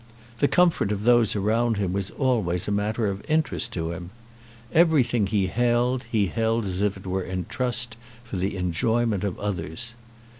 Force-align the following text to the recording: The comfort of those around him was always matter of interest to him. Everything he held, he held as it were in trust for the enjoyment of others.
The 0.39 0.47
comfort 0.47 0.91
of 0.91 1.03
those 1.03 1.35
around 1.35 1.77
him 1.77 1.93
was 1.93 2.09
always 2.09 2.67
matter 2.67 3.05
of 3.05 3.23
interest 3.29 3.71
to 3.73 3.91
him. 3.91 4.09
Everything 4.73 5.27
he 5.27 5.45
held, 5.45 6.05
he 6.11 6.25
held 6.25 6.65
as 6.65 6.81
it 6.81 7.05
were 7.05 7.21
in 7.21 7.45
trust 7.45 7.97
for 8.23 8.35
the 8.37 8.57
enjoyment 8.57 9.23
of 9.23 9.37
others. 9.37 9.93